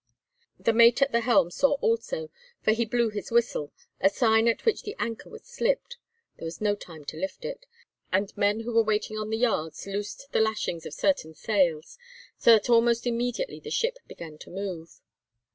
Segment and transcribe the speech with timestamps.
[0.59, 2.31] The mate at the helm saw also,
[2.63, 6.73] for he blew his whistle, a sign at which the anchor was slipped—there was no
[6.73, 10.95] time to lift it—and men who were waiting on the yards loosed the lashings of
[10.95, 11.99] certain sails,
[12.35, 15.01] so that almost immediately the ship began to move.